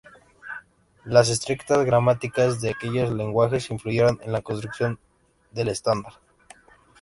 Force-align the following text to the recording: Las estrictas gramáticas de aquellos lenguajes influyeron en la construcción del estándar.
Las 1.05 1.29
estrictas 1.29 1.85
gramáticas 1.85 2.59
de 2.59 2.71
aquellos 2.71 3.11
lenguajes 3.13 3.69
influyeron 3.69 4.19
en 4.23 4.31
la 4.31 4.41
construcción 4.41 4.99
del 5.51 5.67
estándar. 5.67 6.13